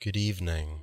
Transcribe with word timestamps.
Good 0.00 0.16
evening. 0.16 0.82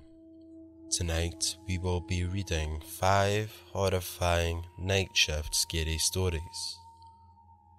Tonight 0.91 1.55
we 1.65 1.77
will 1.77 2.01
be 2.01 2.25
reading 2.25 2.81
five 2.99 3.49
horrifying 3.71 4.65
night 4.77 5.11
shift 5.13 5.55
scary 5.55 5.97
stories. 5.99 6.77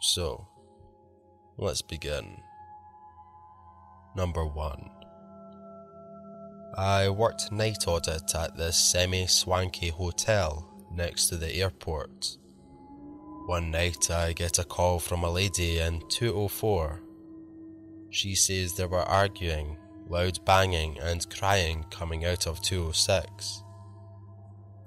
So, 0.01 0.49
let's 1.59 1.83
begin. 1.83 2.39
Number 4.17 4.47
one. 4.47 4.89
I 6.79 7.11
worked 7.11 7.53
night 7.53 7.87
audit 7.87 8.35
at 8.35 8.57
this 8.57 8.79
semi 8.79 9.27
swanky 9.27 9.91
hotel 9.91 10.87
next 10.91 11.27
to 11.27 11.37
the 11.37 11.53
airport. 11.53 12.39
One 13.45 13.71
night 13.71 14.11
I 14.11 14.33
get 14.33 14.59
a 14.59 14.65
call 14.65 14.99
from 15.01 15.23
a 15.23 15.31
lady 15.31 15.81
in 15.81 16.01
204. 16.09 17.03
She 18.09 18.35
says 18.35 18.73
they 18.73 18.87
were 18.87 19.03
arguing 19.03 19.77
loud 20.09 20.45
banging 20.45 20.99
and 21.01 21.29
crying 21.31 21.85
coming 21.91 22.25
out 22.25 22.47
of 22.47 22.63
206. 22.63 23.63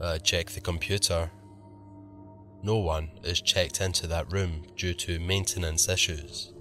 I 0.02 0.04
uh, 0.04 0.18
check 0.20 0.48
the 0.52 0.62
computer. 0.62 1.30
No 2.64 2.78
one 2.78 3.12
is 3.24 3.42
checked 3.42 3.82
into 3.82 4.08
that 4.08 4.32
room 4.32 4.64
due 4.76 4.94
to 4.94 5.20
maintenance 5.20 5.90
issues. 5.90 6.54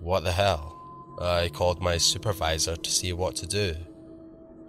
What 0.00 0.24
the 0.24 0.32
hell? 0.32 0.80
I 1.20 1.48
called 1.48 1.80
my 1.80 1.96
supervisor 1.96 2.76
to 2.76 2.90
see 2.90 3.12
what 3.12 3.36
to 3.36 3.46
do. 3.46 3.76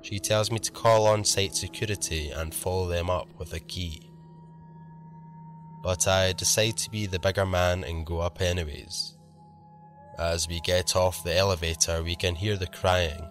She 0.02 0.20
tells 0.20 0.52
me 0.52 0.60
to 0.60 0.72
call 0.72 1.08
on 1.08 1.24
site 1.24 1.56
security 1.56 2.30
and 2.30 2.54
follow 2.54 2.88
them 2.88 3.10
up 3.10 3.28
with 3.40 3.54
a 3.54 3.60
key. 3.60 4.12
But 5.82 6.08
I 6.08 6.34
decide 6.34 6.78
to 6.78 6.92
be 6.92 7.08
the 7.08 7.20
bigger 7.20 7.46
man 7.46 7.84
and 7.84 8.06
go 8.06 8.20
up 8.20 8.42
anyways. 8.42 9.15
As 10.18 10.48
we 10.48 10.62
get 10.62 10.96
off 10.96 11.24
the 11.24 11.36
elevator, 11.36 12.02
we 12.02 12.16
can 12.16 12.36
hear 12.36 12.56
the 12.56 12.68
crying. 12.68 13.28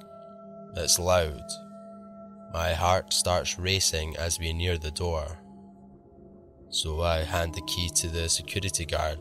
It's 0.76 0.98
loud. 0.98 1.42
My 2.52 2.74
heart 2.74 3.12
starts 3.14 3.58
racing 3.58 4.16
as 4.18 4.38
we 4.38 4.52
near 4.52 4.76
the 4.76 4.90
door. 4.90 5.38
So 6.68 7.00
I 7.00 7.20
hand 7.20 7.54
the 7.54 7.62
key 7.62 7.88
to 7.96 8.08
the 8.08 8.28
security 8.28 8.84
guard. 8.84 9.18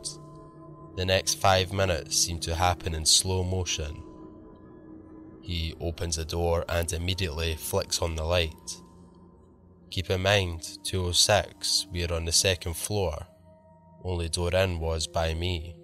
The 0.98 1.06
next 1.06 1.36
five 1.36 1.72
minutes 1.72 2.18
seem 2.18 2.40
to 2.42 2.54
happen 2.54 2.94
in 2.94 3.06
slow 3.06 3.46
motion. 3.46 4.04
He 5.42 5.74
opens 5.80 6.18
the 6.18 6.26
door 6.26 6.66
and 6.68 6.92
immediately 6.92 7.56
flicks 7.56 8.02
on 8.02 8.16
the 8.16 8.26
light. 8.26 8.82
Keep 9.90 10.10
in 10.10 10.22
mind, 10.22 10.80
206, 10.84 11.88
we're 11.94 12.12
on 12.12 12.26
the 12.26 12.32
second 12.34 12.76
floor. 12.76 13.26
Only 14.04 14.28
door 14.28 14.54
in 14.54 14.80
was 14.80 15.08
by 15.08 15.34
me 15.34 15.76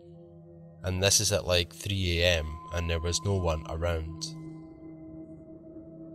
and 0.89 1.03
this 1.03 1.19
is 1.19 1.31
at 1.31 1.45
like 1.45 1.71
3am 1.71 2.47
and 2.73 2.89
there 2.89 2.99
was 2.99 3.23
no 3.23 3.35
one 3.35 3.63
around. 3.69 4.25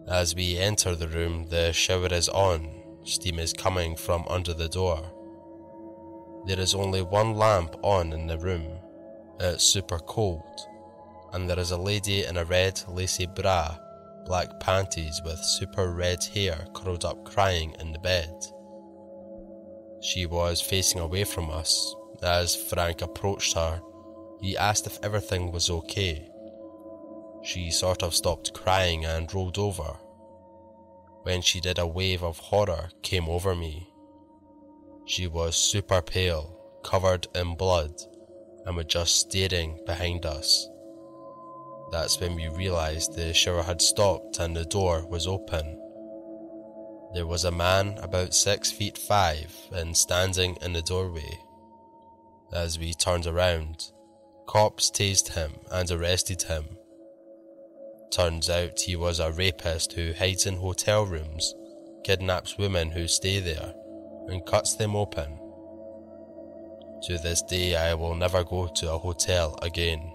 As 0.08 0.34
we 0.34 0.58
enter 0.58 0.97
the 0.97 1.06
room, 1.06 1.47
the 1.47 1.72
shower 1.72 2.08
is 2.08 2.28
on, 2.28 2.69
steam 3.05 3.39
is 3.39 3.53
coming 3.53 3.94
from 3.94 4.25
under 4.28 4.53
the 4.53 4.69
door. 4.69 5.12
There 6.48 6.58
is 6.58 6.75
only 6.75 7.03
one 7.03 7.36
lamp 7.36 7.77
on 7.83 8.12
in 8.12 8.27
the 8.27 8.36
room, 8.36 8.66
it's 9.39 9.62
super 9.62 10.00
cold, 10.00 10.66
and 11.33 11.48
there 11.48 11.61
is 11.61 11.70
a 11.70 11.78
lady 11.78 12.25
in 12.25 12.36
a 12.36 12.44
red 12.44 12.83
lacy 12.88 13.27
bra, 13.27 13.77
black 14.27 14.59
panties 14.59 15.20
with 15.25 15.38
super 15.38 15.92
red 15.92 16.25
hair 16.25 16.66
curled 16.75 17.05
up 17.05 17.25
crying 17.25 17.77
in 17.78 17.92
the 17.92 18.00
bed. 18.00 18.34
She 20.03 20.27
was 20.27 20.61
facing 20.61 21.00
away 21.00 21.22
from 21.22 21.48
us 21.48 21.94
as 22.25 22.56
Frank 22.56 23.03
approached 23.03 23.55
her 23.55 23.81
he 24.40 24.56
asked 24.56 24.86
if 24.86 24.98
everything 25.02 25.52
was 25.52 25.70
okay. 25.70 26.28
She 27.42 27.70
sort 27.70 28.02
of 28.02 28.14
stopped 28.14 28.54
crying 28.54 29.04
and 29.04 29.32
rolled 29.32 29.58
over. 29.58 29.98
When 31.22 31.42
she 31.42 31.60
did, 31.60 31.78
a 31.78 31.86
wave 31.86 32.22
of 32.22 32.38
horror 32.38 32.91
came 33.03 33.28
over 33.28 33.54
me. 33.54 33.88
She 35.06 35.26
was 35.26 35.56
super 35.56 36.00
pale, 36.03 36.59
covered 36.82 37.26
in 37.34 37.56
blood, 37.56 37.94
and 38.66 38.76
was 38.76 38.86
just 38.86 39.16
staring 39.16 39.78
behind 39.86 40.25
us. 40.26 40.69
That's 41.91 42.19
when 42.19 42.34
we 42.34 42.48
realized 42.48 43.14
the 43.14 43.32
shower 43.32 43.62
had 43.62 43.80
stopped 43.80 44.38
and 44.38 44.56
the 44.56 44.64
door 44.64 45.06
was 45.06 45.26
open. 45.26 45.80
There 47.14 47.26
was 47.26 47.44
a 47.44 47.53
man 47.53 47.98
about 48.03 48.34
six 48.34 48.72
feet 48.72 48.98
five 48.98 49.54
and 49.70 49.97
standing 49.97 50.56
in 50.60 50.72
the 50.72 50.82
doorway. 50.82 51.38
As 52.53 52.78
we 52.78 52.94
turned 52.94 53.26
around, 53.26 53.92
Cops 54.47 54.91
tased 54.91 55.34
him 55.34 55.53
and 55.71 55.91
arrested 55.91 56.43
him. 56.43 56.65
Turns 58.10 58.49
out 58.49 58.81
he 58.81 58.97
was 58.97 59.19
a 59.19 59.32
rapist 59.32 59.93
who 59.93 60.12
hides 60.12 60.47
in 60.47 60.56
hotel 60.56 61.05
rooms, 61.05 61.55
kidnaps 62.05 62.59
women 62.59 62.91
who 62.91 63.09
stay 63.09 63.41
there, 63.41 63.75
and 64.28 64.47
cuts 64.47 64.75
them 64.75 64.94
open. 64.94 65.38
To 67.04 67.19
this 67.19 67.43
day, 67.43 67.77
I 67.77 67.94
will 67.94 68.15
never 68.15 68.44
go 68.44 68.69
to 68.69 68.93
a 68.93 68.99
hotel 68.99 69.59
again. 69.62 70.12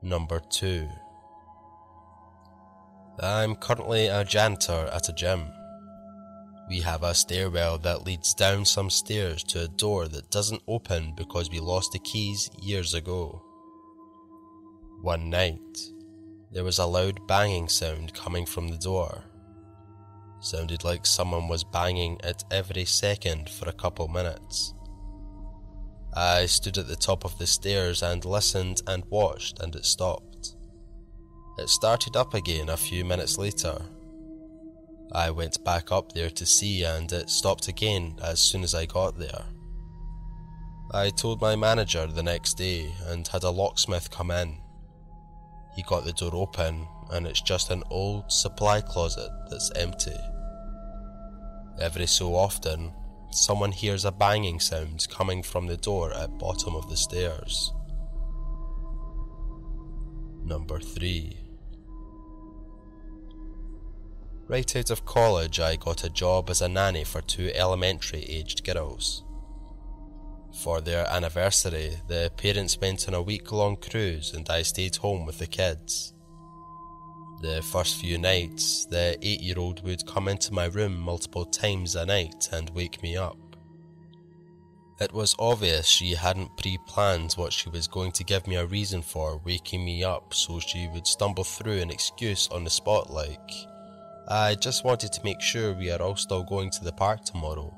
Number 0.00 0.40
2 0.40 0.88
I'm 3.20 3.56
currently 3.56 4.06
a 4.06 4.24
janitor 4.24 4.88
at 4.92 5.08
a 5.08 5.12
gym. 5.12 5.52
We 6.68 6.80
have 6.80 7.02
a 7.02 7.14
stairwell 7.14 7.78
that 7.78 8.04
leads 8.04 8.34
down 8.34 8.66
some 8.66 8.90
stairs 8.90 9.42
to 9.44 9.64
a 9.64 9.68
door 9.68 10.06
that 10.08 10.30
doesn't 10.30 10.62
open 10.68 11.14
because 11.16 11.50
we 11.50 11.60
lost 11.60 11.92
the 11.92 11.98
keys 11.98 12.50
years 12.60 12.92
ago. 12.92 13.42
One 15.00 15.30
night, 15.30 15.78
there 16.52 16.64
was 16.64 16.78
a 16.78 16.84
loud 16.84 17.26
banging 17.26 17.68
sound 17.68 18.12
coming 18.12 18.44
from 18.44 18.68
the 18.68 18.76
door. 18.76 19.24
Sounded 20.40 20.84
like 20.84 21.06
someone 21.06 21.48
was 21.48 21.64
banging 21.64 22.20
it 22.22 22.44
every 22.50 22.84
second 22.84 23.48
for 23.48 23.66
a 23.68 23.72
couple 23.72 24.06
minutes. 24.08 24.74
I 26.14 26.44
stood 26.46 26.76
at 26.76 26.86
the 26.86 26.96
top 26.96 27.24
of 27.24 27.38
the 27.38 27.46
stairs 27.46 28.02
and 28.02 28.24
listened 28.26 28.82
and 28.86 29.04
watched, 29.06 29.60
and 29.60 29.74
it 29.74 29.86
stopped. 29.86 30.54
It 31.58 31.70
started 31.70 32.14
up 32.14 32.34
again 32.34 32.68
a 32.68 32.76
few 32.76 33.06
minutes 33.06 33.38
later 33.38 33.80
I 35.12 35.30
went 35.30 35.64
back 35.64 35.90
up 35.90 36.12
there 36.12 36.30
to 36.30 36.44
see 36.44 36.84
and 36.84 37.10
it 37.12 37.30
stopped 37.30 37.68
again 37.68 38.16
as 38.22 38.40
soon 38.40 38.62
as 38.62 38.74
I 38.74 38.86
got 38.86 39.18
there. 39.18 39.46
I 40.92 41.10
told 41.10 41.40
my 41.40 41.56
manager 41.56 42.06
the 42.06 42.22
next 42.22 42.54
day 42.54 42.92
and 43.06 43.26
had 43.26 43.42
a 43.42 43.50
locksmith 43.50 44.10
come 44.10 44.30
in. 44.30 44.58
He 45.74 45.82
got 45.82 46.04
the 46.04 46.12
door 46.12 46.34
open 46.34 46.86
and 47.10 47.26
it's 47.26 47.40
just 47.40 47.70
an 47.70 47.82
old 47.90 48.30
supply 48.30 48.80
closet 48.80 49.30
that's 49.50 49.70
empty. 49.76 50.16
Every 51.80 52.06
so 52.06 52.34
often, 52.34 52.92
someone 53.30 53.72
hears 53.72 54.04
a 54.04 54.12
banging 54.12 54.60
sound 54.60 55.06
coming 55.10 55.42
from 55.42 55.66
the 55.66 55.76
door 55.76 56.12
at 56.12 56.38
bottom 56.38 56.74
of 56.74 56.88
the 56.90 56.96
stairs. 56.96 57.72
Number 60.44 60.80
3 60.80 61.47
Right 64.48 64.76
out 64.76 64.88
of 64.88 65.04
college, 65.04 65.60
I 65.60 65.76
got 65.76 66.04
a 66.04 66.08
job 66.08 66.48
as 66.48 66.62
a 66.62 66.68
nanny 66.70 67.04
for 67.04 67.20
two 67.20 67.50
elementary 67.54 68.24
aged 68.24 68.64
girls. 68.64 69.22
For 70.62 70.80
their 70.80 71.06
anniversary, 71.06 71.98
the 72.06 72.32
parents 72.34 72.78
went 72.80 73.06
on 73.08 73.14
a 73.14 73.20
week 73.20 73.52
long 73.52 73.76
cruise 73.76 74.32
and 74.32 74.48
I 74.48 74.62
stayed 74.62 74.96
home 74.96 75.26
with 75.26 75.38
the 75.38 75.46
kids. 75.46 76.14
The 77.42 77.60
first 77.60 78.00
few 78.00 78.16
nights, 78.16 78.86
the 78.86 79.18
eight 79.20 79.42
year 79.42 79.58
old 79.58 79.84
would 79.84 80.06
come 80.06 80.28
into 80.28 80.54
my 80.54 80.64
room 80.64 80.98
multiple 80.98 81.44
times 81.44 81.94
a 81.94 82.06
night 82.06 82.48
and 82.50 82.70
wake 82.70 83.02
me 83.02 83.18
up. 83.18 83.36
It 84.98 85.12
was 85.12 85.36
obvious 85.38 85.86
she 85.86 86.14
hadn't 86.14 86.56
pre 86.56 86.78
planned 86.86 87.34
what 87.34 87.52
she 87.52 87.68
was 87.68 87.86
going 87.86 88.12
to 88.12 88.24
give 88.24 88.46
me 88.46 88.56
a 88.56 88.64
reason 88.64 89.02
for 89.02 89.42
waking 89.44 89.84
me 89.84 90.04
up, 90.04 90.32
so 90.32 90.58
she 90.58 90.88
would 90.88 91.06
stumble 91.06 91.44
through 91.44 91.80
an 91.80 91.90
excuse 91.90 92.48
on 92.48 92.64
the 92.64 92.70
spot 92.70 93.10
like, 93.10 93.38
I 94.30 94.56
just 94.56 94.84
wanted 94.84 95.12
to 95.14 95.24
make 95.24 95.40
sure 95.40 95.72
we 95.72 95.90
are 95.90 96.02
all 96.02 96.16
still 96.16 96.42
going 96.44 96.70
to 96.72 96.84
the 96.84 96.92
park 96.92 97.24
tomorrow. 97.24 97.74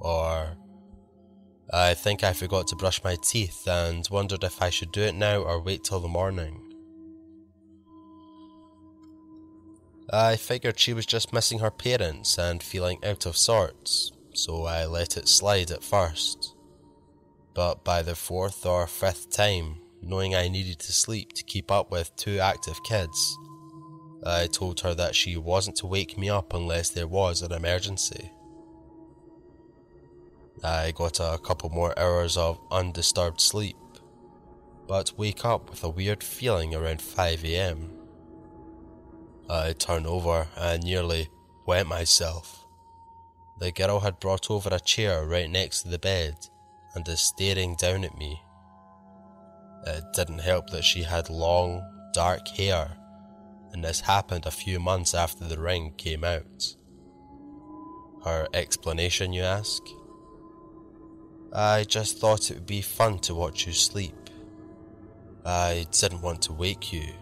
Or, 0.00 0.58
I 1.72 1.94
think 1.94 2.22
I 2.22 2.34
forgot 2.34 2.66
to 2.66 2.76
brush 2.76 3.02
my 3.02 3.16
teeth 3.22 3.66
and 3.66 4.06
wondered 4.10 4.44
if 4.44 4.60
I 4.60 4.68
should 4.68 4.92
do 4.92 5.00
it 5.00 5.14
now 5.14 5.38
or 5.38 5.58
wait 5.58 5.84
till 5.84 6.00
the 6.00 6.08
morning. 6.08 6.60
I 10.12 10.36
figured 10.36 10.78
she 10.78 10.92
was 10.92 11.06
just 11.06 11.32
missing 11.32 11.60
her 11.60 11.70
parents 11.70 12.38
and 12.38 12.62
feeling 12.62 13.02
out 13.02 13.24
of 13.24 13.38
sorts, 13.38 14.12
so 14.34 14.66
I 14.66 14.84
let 14.84 15.16
it 15.16 15.28
slide 15.28 15.70
at 15.70 15.82
first. 15.82 16.54
But 17.54 17.84
by 17.84 18.02
the 18.02 18.14
fourth 18.14 18.66
or 18.66 18.86
fifth 18.86 19.30
time, 19.30 19.76
knowing 20.02 20.34
I 20.34 20.48
needed 20.48 20.78
to 20.80 20.92
sleep 20.92 21.32
to 21.32 21.44
keep 21.44 21.70
up 21.70 21.90
with 21.90 22.14
two 22.16 22.38
active 22.38 22.82
kids, 22.84 23.38
I 24.24 24.46
told 24.46 24.80
her 24.80 24.94
that 24.94 25.14
she 25.14 25.36
wasn't 25.36 25.76
to 25.78 25.86
wake 25.86 26.16
me 26.16 26.30
up 26.30 26.54
unless 26.54 26.90
there 26.90 27.08
was 27.08 27.42
an 27.42 27.52
emergency. 27.52 28.30
I 30.62 30.92
got 30.92 31.18
a 31.18 31.38
couple 31.42 31.70
more 31.70 31.98
hours 31.98 32.36
of 32.36 32.60
undisturbed 32.70 33.40
sleep, 33.40 33.76
but 34.86 35.18
wake 35.18 35.44
up 35.44 35.70
with 35.70 35.82
a 35.82 35.88
weird 35.88 36.22
feeling 36.22 36.74
around 36.74 37.00
5am. 37.00 37.88
I 39.50 39.72
turn 39.72 40.06
over 40.06 40.46
and 40.56 40.84
nearly 40.84 41.28
wet 41.66 41.86
myself. 41.86 42.64
The 43.58 43.72
girl 43.72 44.00
had 44.00 44.20
brought 44.20 44.50
over 44.50 44.68
a 44.72 44.78
chair 44.80 45.26
right 45.26 45.50
next 45.50 45.82
to 45.82 45.88
the 45.88 45.98
bed 45.98 46.36
and 46.94 47.06
is 47.08 47.20
staring 47.20 47.74
down 47.74 48.04
at 48.04 48.16
me. 48.16 48.40
It 49.84 50.04
didn't 50.14 50.40
help 50.40 50.70
that 50.70 50.84
she 50.84 51.02
had 51.02 51.28
long, 51.28 51.82
dark 52.12 52.46
hair, 52.48 52.96
and 53.72 53.84
this 53.84 54.00
happened 54.00 54.46
a 54.46 54.50
few 54.50 54.78
months 54.78 55.14
after 55.14 55.44
the 55.44 55.58
ring 55.58 55.94
came 55.96 56.24
out. 56.24 56.76
Her 58.24 58.46
explanation, 58.54 59.32
you 59.32 59.42
ask? 59.42 59.82
I 61.52 61.84
just 61.84 62.18
thought 62.18 62.50
it 62.50 62.54
would 62.54 62.66
be 62.66 62.82
fun 62.82 63.18
to 63.20 63.34
watch 63.34 63.66
you 63.66 63.72
sleep. 63.72 64.30
I 65.44 65.86
didn't 65.90 66.22
want 66.22 66.42
to 66.42 66.52
wake 66.52 66.92
you. 66.92 67.12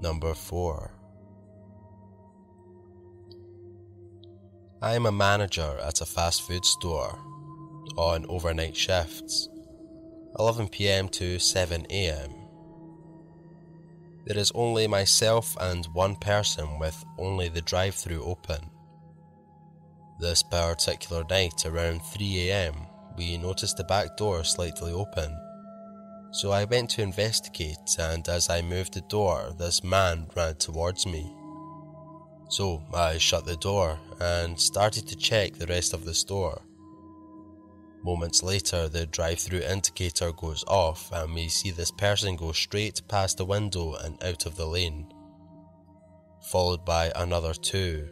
Number 0.00 0.34
4 0.34 0.90
I 4.80 4.94
am 4.94 5.06
a 5.06 5.12
manager 5.12 5.78
at 5.80 6.00
a 6.00 6.04
fast 6.04 6.42
food 6.42 6.64
store 6.64 7.16
on 7.96 8.26
overnight 8.28 8.76
shifts, 8.76 9.48
11pm 10.38 11.08
to 11.12 11.36
7am. 11.36 12.41
There 14.24 14.38
is 14.38 14.52
only 14.54 14.86
myself 14.86 15.56
and 15.60 15.84
one 15.86 16.16
person 16.16 16.78
with 16.78 17.04
only 17.18 17.48
the 17.48 17.62
drive 17.62 17.94
through 17.94 18.24
open. 18.24 18.70
This 20.20 20.42
particular 20.42 21.24
night 21.28 21.66
around 21.66 22.02
3am, 22.02 22.86
we 23.16 23.36
noticed 23.36 23.76
the 23.76 23.84
back 23.84 24.16
door 24.16 24.44
slightly 24.44 24.92
open. 24.92 25.36
So 26.30 26.52
I 26.52 26.64
went 26.64 26.90
to 26.90 27.02
investigate, 27.02 27.96
and 27.98 28.26
as 28.28 28.48
I 28.48 28.62
moved 28.62 28.94
the 28.94 29.00
door, 29.02 29.52
this 29.58 29.82
man 29.82 30.28
ran 30.36 30.54
towards 30.54 31.04
me. 31.04 31.30
So 32.48 32.82
I 32.94 33.18
shut 33.18 33.44
the 33.44 33.56
door 33.56 33.98
and 34.20 34.58
started 34.58 35.08
to 35.08 35.16
check 35.16 35.54
the 35.54 35.66
rest 35.66 35.92
of 35.92 36.04
the 36.04 36.14
store. 36.14 36.62
Moments 38.02 38.42
later, 38.42 38.88
the 38.88 39.06
drive 39.06 39.38
through 39.38 39.60
indicator 39.60 40.32
goes 40.32 40.64
off, 40.66 41.10
and 41.12 41.34
we 41.34 41.48
see 41.48 41.70
this 41.70 41.90
person 41.90 42.36
go 42.36 42.52
straight 42.52 43.00
past 43.08 43.36
the 43.36 43.44
window 43.44 43.94
and 43.94 44.22
out 44.24 44.46
of 44.46 44.56
the 44.56 44.66
lane, 44.66 45.12
followed 46.50 46.84
by 46.84 47.12
another 47.14 47.54
two 47.54 48.08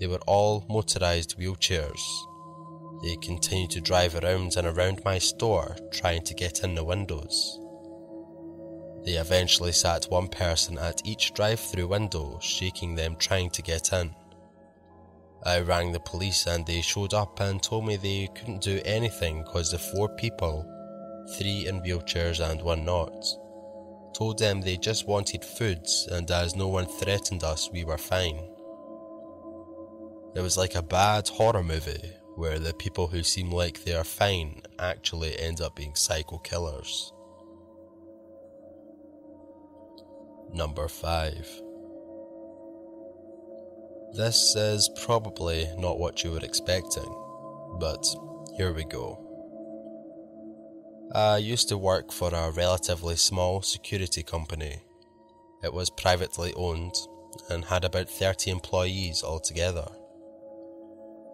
they 0.00 0.06
were 0.06 0.20
all 0.26 0.62
motorised 0.62 1.36
wheelchairs. 1.36 2.00
They 3.02 3.16
continued 3.16 3.70
to 3.72 3.82
drive 3.82 4.14
around 4.14 4.56
and 4.56 4.66
around 4.66 5.02
my 5.04 5.18
store 5.18 5.76
trying 5.92 6.22
to 6.22 6.34
get 6.34 6.64
in 6.64 6.74
the 6.74 6.84
windows. 6.84 7.58
They 9.04 9.12
eventually 9.12 9.72
sat 9.72 10.06
one 10.10 10.28
person 10.28 10.78
at 10.78 11.02
each 11.04 11.34
drive 11.34 11.60
through 11.60 11.88
window, 11.88 12.38
shaking 12.40 12.94
them 12.94 13.16
trying 13.16 13.50
to 13.50 13.62
get 13.62 13.92
in. 13.92 14.14
I 15.44 15.60
rang 15.60 15.92
the 15.92 16.00
police 16.00 16.46
and 16.46 16.66
they 16.66 16.82
showed 16.82 17.14
up 17.14 17.40
and 17.40 17.62
told 17.62 17.86
me 17.86 17.96
they 17.96 18.28
couldn't 18.34 18.62
do 18.62 18.80
anything 18.84 19.42
because 19.42 19.70
the 19.70 19.78
four 19.78 20.08
people, 20.16 20.66
three 21.38 21.66
in 21.66 21.80
wheelchairs 21.80 22.40
and 22.40 22.60
one 22.60 22.84
not, 22.84 23.24
told 24.12 24.38
them 24.38 24.60
they 24.60 24.76
just 24.76 25.08
wanted 25.08 25.42
foods 25.44 26.08
and 26.12 26.30
as 26.30 26.54
no 26.54 26.68
one 26.68 26.86
threatened 26.86 27.42
us, 27.42 27.70
we 27.72 27.84
were 27.84 27.96
fine. 27.96 28.50
It 30.34 30.42
was 30.42 30.58
like 30.58 30.74
a 30.74 30.82
bad 30.82 31.28
horror 31.28 31.62
movie 31.62 32.12
where 32.36 32.58
the 32.58 32.74
people 32.74 33.06
who 33.06 33.22
seem 33.22 33.50
like 33.50 33.82
they 33.84 33.94
are 33.94 34.04
fine 34.04 34.60
actually 34.78 35.38
end 35.38 35.62
up 35.62 35.74
being 35.74 35.94
psycho 35.94 36.38
killers. 36.38 37.12
Number 40.52 40.86
5 40.88 41.69
This 44.12 44.56
is 44.56 44.90
probably 45.04 45.68
not 45.78 46.00
what 46.00 46.24
you 46.24 46.32
were 46.32 46.44
expecting, 46.44 47.08
but 47.78 48.04
here 48.56 48.72
we 48.72 48.82
go. 48.82 49.18
I 51.14 51.36
used 51.36 51.68
to 51.68 51.78
work 51.78 52.10
for 52.10 52.34
a 52.34 52.50
relatively 52.50 53.14
small 53.14 53.62
security 53.62 54.24
company. 54.24 54.80
It 55.62 55.72
was 55.72 55.90
privately 55.90 56.52
owned 56.56 56.94
and 57.48 57.64
had 57.64 57.84
about 57.84 58.10
30 58.10 58.50
employees 58.50 59.22
altogether. 59.22 59.86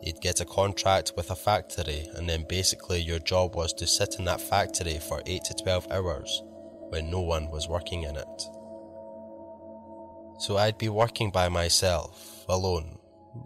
You'd 0.03 0.21
get 0.21 0.41
a 0.41 0.45
contract 0.45 1.13
with 1.17 1.31
a 1.31 1.37
factory, 1.37 2.07
and 2.15 2.29
then 2.29 2.45
basically 2.47 3.01
your 3.01 3.21
job 3.21 3.57
was 3.57 3.73
to 3.75 3.87
sit 3.87 4.17
in 4.19 4.27
that 4.27 4.43
factory 4.43 4.99
for 4.99 5.23
8 5.25 5.45
to 5.45 5.55
12 5.55 5.91
hours 5.91 6.43
when 6.91 7.11
no 7.11 7.21
one 7.21 7.51
was 7.51 7.69
working 7.69 8.03
in 8.03 8.17
it. 8.17 8.43
So 10.39 10.59
I'd 10.59 10.77
be 10.77 10.91
working 10.91 11.31
by 11.31 11.49
myself, 11.49 12.45
alone, 12.49 12.99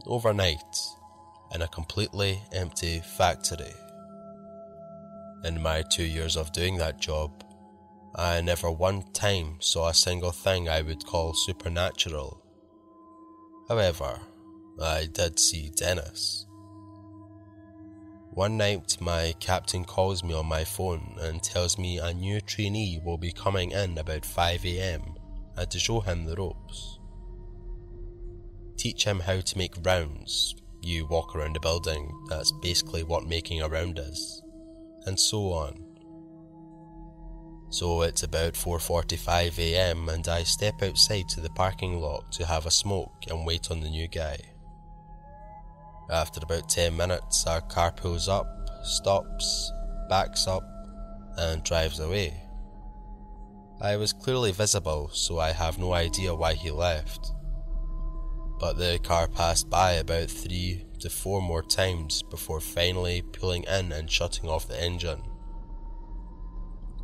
overnight, 0.06 0.76
in 1.54 1.62
a 1.62 1.68
completely 1.68 2.42
empty 2.52 3.00
factory. 3.00 3.72
In 5.44 5.62
my 5.62 5.82
two 5.82 6.04
years 6.04 6.36
of 6.36 6.52
doing 6.52 6.78
that 6.78 7.00
job, 7.00 7.44
I 8.16 8.40
never 8.40 8.70
one 8.72 9.04
time 9.12 9.58
saw 9.60 9.88
a 9.88 9.94
single 9.94 10.32
thing 10.32 10.68
I 10.68 10.82
would 10.82 11.06
call 11.06 11.32
supernatural. 11.32 12.42
However, 13.68 14.20
I 14.82 15.06
did 15.06 15.38
see 15.38 15.70
Dennis. 15.76 16.46
One 18.32 18.56
night, 18.56 18.96
my 19.00 19.34
captain 19.38 19.84
calls 19.84 20.24
me 20.24 20.34
on 20.34 20.46
my 20.46 20.64
phone 20.64 21.16
and 21.20 21.42
tells 21.42 21.78
me 21.78 21.98
a 21.98 22.12
new 22.12 22.40
trainee 22.40 23.00
will 23.04 23.18
be 23.18 23.32
coming 23.32 23.70
in 23.70 23.96
about 23.96 24.22
5am 24.22 25.19
and 25.56 25.70
to 25.70 25.78
show 25.78 26.00
him 26.00 26.24
the 26.24 26.36
ropes. 26.36 26.98
Teach 28.76 29.04
him 29.04 29.20
how 29.20 29.40
to 29.40 29.58
make 29.58 29.74
rounds. 29.82 30.54
You 30.82 31.06
walk 31.06 31.36
around 31.36 31.56
a 31.56 31.60
building, 31.60 32.10
that's 32.28 32.52
basically 32.62 33.02
what 33.02 33.26
making 33.26 33.60
a 33.60 33.68
round 33.68 33.98
is, 33.98 34.42
and 35.04 35.20
so 35.20 35.52
on. 35.52 35.84
So 37.68 38.02
it's 38.02 38.24
about 38.24 38.54
4:45am 38.54 40.08
and 40.08 40.26
I 40.26 40.42
step 40.42 40.82
outside 40.82 41.28
to 41.28 41.40
the 41.40 41.50
parking 41.50 42.00
lot 42.00 42.32
to 42.32 42.46
have 42.46 42.66
a 42.66 42.70
smoke 42.70 43.26
and 43.28 43.46
wait 43.46 43.70
on 43.70 43.80
the 43.80 43.88
new 43.88 44.08
guy. 44.08 44.38
After 46.10 46.40
about 46.42 46.68
10 46.68 46.96
minutes, 46.96 47.46
our 47.46 47.60
car 47.60 47.92
pulls 47.92 48.28
up, 48.28 48.46
stops, 48.82 49.72
backs 50.08 50.48
up, 50.48 50.64
and 51.36 51.62
drives 51.62 52.00
away. 52.00 52.42
I 53.82 53.96
was 53.96 54.12
clearly 54.12 54.52
visible, 54.52 55.08
so 55.12 55.38
I 55.38 55.52
have 55.52 55.78
no 55.78 55.94
idea 55.94 56.34
why 56.34 56.52
he 56.52 56.70
left. 56.70 57.32
But 58.58 58.74
the 58.74 59.00
car 59.02 59.26
passed 59.26 59.70
by 59.70 59.92
about 59.92 60.28
three 60.28 60.84
to 60.98 61.08
four 61.08 61.40
more 61.40 61.62
times 61.62 62.22
before 62.22 62.60
finally 62.60 63.22
pulling 63.22 63.64
in 63.64 63.90
and 63.90 64.10
shutting 64.10 64.50
off 64.50 64.68
the 64.68 64.78
engine. 64.78 65.22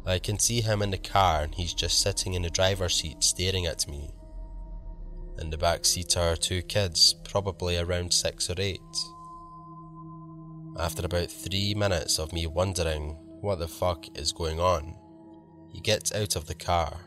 I 0.04 0.18
can 0.18 0.38
see 0.38 0.60
him 0.60 0.82
in 0.82 0.90
the 0.90 0.98
car 0.98 1.42
and 1.42 1.54
he's 1.54 1.72
just 1.72 2.02
sitting 2.02 2.34
in 2.34 2.42
the 2.42 2.50
driver's 2.50 2.94
seat 2.94 3.24
staring 3.24 3.64
at 3.64 3.88
me. 3.88 4.10
In 5.38 5.48
the 5.48 5.58
back 5.58 5.86
seat 5.86 6.14
are 6.18 6.36
two 6.36 6.60
kids, 6.60 7.14
probably 7.24 7.78
around 7.78 8.12
six 8.12 8.50
or 8.50 8.54
eight. 8.58 8.80
After 10.78 11.06
about 11.06 11.30
three 11.30 11.74
minutes 11.74 12.18
of 12.18 12.34
me 12.34 12.46
wondering 12.46 13.16
what 13.40 13.58
the 13.58 13.66
fuck 13.66 14.06
is 14.18 14.32
going 14.32 14.60
on, 14.60 14.94
he 15.76 15.82
gets 15.82 16.10
out 16.14 16.36
of 16.36 16.46
the 16.46 16.54
car. 16.54 17.02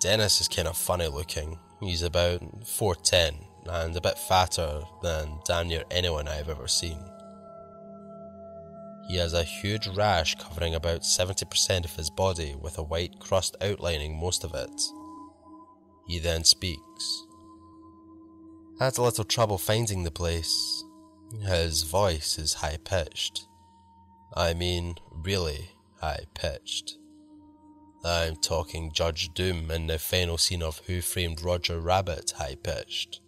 Dennis 0.00 0.40
is 0.40 0.46
kind 0.46 0.68
of 0.68 0.76
funny 0.76 1.08
looking. 1.08 1.58
He's 1.80 2.02
about 2.02 2.42
4'10 2.60 3.44
and 3.66 3.96
a 3.96 4.00
bit 4.00 4.16
fatter 4.16 4.82
than 5.02 5.40
damn 5.44 5.66
near 5.66 5.82
anyone 5.90 6.28
I've 6.28 6.48
ever 6.48 6.68
seen. 6.68 7.04
He 9.08 9.16
has 9.16 9.32
a 9.32 9.42
huge 9.42 9.88
rash 9.88 10.36
covering 10.36 10.76
about 10.76 11.00
70% 11.00 11.84
of 11.84 11.96
his 11.96 12.08
body 12.08 12.54
with 12.54 12.78
a 12.78 12.84
white 12.84 13.18
crust 13.18 13.56
outlining 13.60 14.16
most 14.20 14.44
of 14.44 14.54
it. 14.54 14.80
He 16.06 16.20
then 16.20 16.44
speaks. 16.44 17.26
Had 18.78 18.96
a 18.96 19.02
little 19.02 19.24
trouble 19.24 19.58
finding 19.58 20.04
the 20.04 20.12
place. 20.12 20.84
His 21.42 21.82
voice 21.82 22.38
is 22.38 22.54
high 22.54 22.78
pitched. 22.84 23.48
I 24.36 24.54
mean, 24.54 24.94
really 25.10 25.70
high 26.00 26.24
pitched. 26.34 26.98
I'm 28.04 28.36
talking 28.36 28.92
Judge 28.92 29.30
Doom 29.34 29.70
in 29.70 29.86
the 29.86 29.98
final 29.98 30.38
scene 30.38 30.62
of 30.62 30.80
Who 30.86 31.00
Framed 31.00 31.42
Roger 31.42 31.80
Rabbit 31.80 32.32
high 32.36 32.56
pitched. 32.62 33.20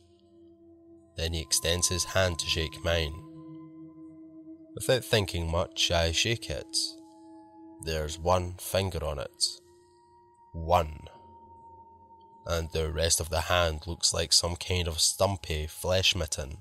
Then 1.17 1.35
he 1.35 1.41
extends 1.41 1.88
his 1.88 2.05
hand 2.05 2.38
to 2.38 2.47
shake 2.47 2.83
mine. 2.85 3.14
Without 4.75 5.05
thinking 5.05 5.50
much, 5.50 5.91
I 5.91 6.12
shake 6.12 6.49
it. 6.49 6.76
There's 7.85 8.19
one 8.19 8.55
finger 8.59 9.05
on 9.05 9.19
it. 9.19 9.45
One 10.52 11.09
and 12.47 12.71
the 12.73 12.91
rest 12.91 13.21
of 13.21 13.31
the 13.31 13.43
hand 13.43 13.87
looks 13.87 14.12
like 14.12 14.33
some 14.33 14.57
kind 14.57 14.88
of 14.88 15.00
stumpy 15.00 15.67
flesh 15.67 16.14
mitten. 16.14 16.59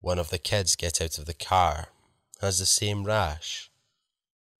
One 0.00 0.18
of 0.18 0.30
the 0.30 0.38
kids 0.38 0.76
get 0.76 1.00
out 1.00 1.18
of 1.18 1.26
the 1.26 1.34
car, 1.34 1.88
has 2.40 2.58
the 2.58 2.66
same 2.66 3.04
rash, 3.04 3.70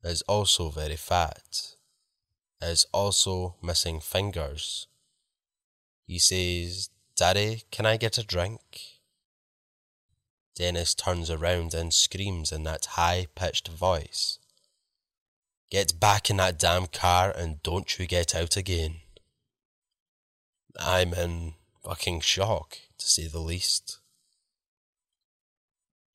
is 0.07 0.23
also 0.23 0.71
very 0.71 0.97
fat, 0.97 1.77
is 2.63 2.87
also 2.93 3.57
missing 3.63 4.01
fingers. 4.01 4.87
He 6.07 6.19
says, 6.19 6.91
Daddy, 7.17 7.65
can 7.71 7.85
I 7.85 7.97
get 7.97 8.19
a 8.19 8.25
drink? 8.25 8.61
Dennis 10.55 10.95
turns 10.95 11.31
around 11.31 11.75
and 11.75 11.93
screams 11.93 12.53
in 12.53 12.63
that 12.63 12.87
high 12.97 13.27
pitched 13.35 13.69
voice. 13.69 14.39
Get 15.71 15.99
back 15.99 16.31
in 16.31 16.37
that 16.37 16.59
damn 16.59 16.87
car 16.87 17.31
and 17.31 17.63
don't 17.63 17.99
you 17.99 18.07
get 18.07 18.35
out 18.35 18.57
again. 18.57 18.97
I'm 20.79 21.13
in 21.13 21.55
fucking 21.85 22.21
shock, 22.21 22.79
to 22.99 23.07
say 23.07 23.27
the 23.27 23.41
least. 23.41 23.99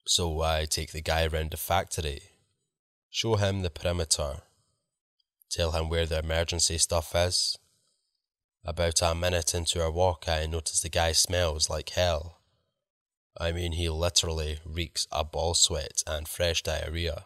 So 0.07 0.41
I 0.41 0.65
take 0.65 0.91
the 0.91 1.01
guy 1.01 1.27
round 1.27 1.51
the 1.51 1.57
factory, 1.57 2.21
show 3.13 3.35
him 3.35 3.61
the 3.61 3.69
perimeter, 3.69 4.37
tell 5.49 5.71
him 5.71 5.89
where 5.89 6.05
the 6.05 6.19
emergency 6.19 6.77
stuff 6.77 7.13
is. 7.13 7.57
About 8.63 9.01
a 9.01 9.13
minute 9.13 9.53
into 9.53 9.81
our 9.81 9.91
walk, 9.91 10.25
I 10.29 10.45
notice 10.45 10.79
the 10.79 10.89
guy 10.89 11.11
smells 11.11 11.69
like 11.69 11.89
hell. 11.89 12.39
I 13.37 13.51
mean, 13.51 13.73
he 13.73 13.89
literally 13.89 14.59
reeks 14.65 15.07
of 15.11 15.31
ball 15.31 15.55
sweat 15.55 16.03
and 16.07 16.25
fresh 16.25 16.63
diarrhea. 16.63 17.25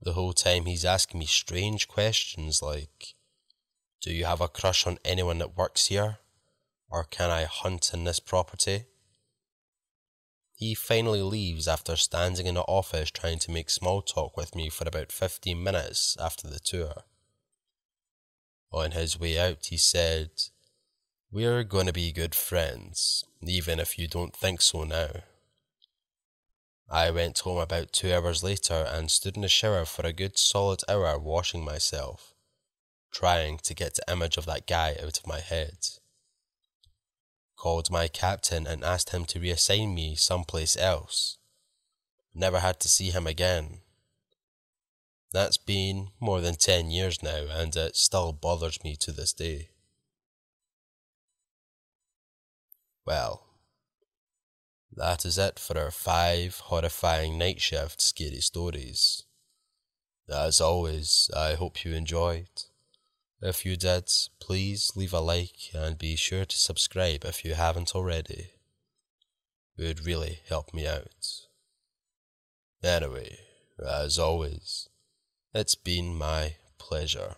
The 0.00 0.12
whole 0.12 0.32
time 0.32 0.66
he's 0.66 0.84
asking 0.84 1.18
me 1.18 1.26
strange 1.26 1.88
questions 1.88 2.62
like, 2.62 3.14
Do 4.00 4.12
you 4.12 4.24
have 4.24 4.40
a 4.40 4.48
crush 4.48 4.86
on 4.86 4.98
anyone 5.04 5.38
that 5.38 5.56
works 5.56 5.88
here? 5.88 6.18
Or 6.88 7.04
can 7.04 7.30
I 7.30 7.44
hunt 7.44 7.92
in 7.92 8.04
this 8.04 8.20
property? 8.20 8.84
He 10.62 10.74
finally 10.74 11.22
leaves 11.22 11.66
after 11.66 11.96
standing 11.96 12.46
in 12.46 12.54
the 12.54 12.60
office 12.60 13.10
trying 13.10 13.40
to 13.40 13.50
make 13.50 13.68
small 13.68 14.00
talk 14.00 14.36
with 14.36 14.54
me 14.54 14.68
for 14.68 14.86
about 14.86 15.10
15 15.10 15.60
minutes 15.60 16.16
after 16.20 16.46
the 16.46 16.60
tour. 16.60 17.02
On 18.70 18.92
his 18.92 19.18
way 19.18 19.36
out, 19.36 19.66
he 19.66 19.76
said, 19.76 20.30
We're 21.32 21.64
going 21.64 21.86
to 21.86 21.92
be 21.92 22.12
good 22.12 22.36
friends, 22.36 23.24
even 23.42 23.80
if 23.80 23.98
you 23.98 24.06
don't 24.06 24.36
think 24.36 24.60
so 24.60 24.84
now. 24.84 25.24
I 26.88 27.10
went 27.10 27.40
home 27.40 27.58
about 27.58 27.92
two 27.92 28.14
hours 28.14 28.44
later 28.44 28.86
and 28.88 29.10
stood 29.10 29.34
in 29.34 29.42
the 29.42 29.48
shower 29.48 29.84
for 29.84 30.06
a 30.06 30.12
good 30.12 30.38
solid 30.38 30.82
hour 30.88 31.18
washing 31.18 31.64
myself, 31.64 32.36
trying 33.10 33.58
to 33.64 33.74
get 33.74 33.96
the 33.96 34.12
image 34.12 34.36
of 34.36 34.46
that 34.46 34.68
guy 34.68 34.96
out 35.02 35.18
of 35.18 35.26
my 35.26 35.40
head. 35.40 35.78
Called 37.62 37.92
my 37.92 38.08
captain 38.08 38.66
and 38.66 38.82
asked 38.82 39.10
him 39.10 39.24
to 39.26 39.38
reassign 39.38 39.94
me 39.94 40.16
someplace 40.16 40.76
else. 40.76 41.38
Never 42.34 42.58
had 42.58 42.80
to 42.80 42.88
see 42.88 43.10
him 43.10 43.24
again. 43.24 43.82
That's 45.30 45.58
been 45.58 46.08
more 46.18 46.40
than 46.40 46.56
ten 46.56 46.90
years 46.90 47.22
now, 47.22 47.46
and 47.48 47.76
it 47.76 47.94
still 47.94 48.32
bothers 48.32 48.82
me 48.82 48.96
to 48.96 49.12
this 49.12 49.32
day. 49.32 49.68
Well, 53.06 53.46
that 54.92 55.24
is 55.24 55.38
it 55.38 55.60
for 55.60 55.78
our 55.78 55.92
five 55.92 56.58
horrifying 56.64 57.38
night 57.38 57.60
shift 57.60 58.00
scary 58.00 58.40
stories. 58.40 59.22
As 60.28 60.60
always, 60.60 61.30
I 61.32 61.54
hope 61.54 61.84
you 61.84 61.94
enjoyed. 61.94 62.64
If 63.44 63.66
you 63.66 63.76
did, 63.76 64.08
please 64.38 64.92
leave 64.94 65.12
a 65.12 65.18
like 65.18 65.70
and 65.74 65.98
be 65.98 66.14
sure 66.14 66.44
to 66.44 66.56
subscribe 66.56 67.24
if 67.24 67.44
you 67.44 67.54
haven't 67.54 67.92
already. 67.92 68.52
It 69.76 69.84
would 69.84 70.06
really 70.06 70.38
help 70.48 70.72
me 70.72 70.86
out. 70.86 71.46
Anyway, 72.84 73.38
as 73.84 74.16
always, 74.16 74.88
it's 75.52 75.74
been 75.74 76.14
my 76.14 76.54
pleasure. 76.78 77.34